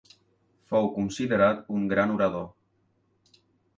[0.69, 2.49] Fou considerat un gran orador.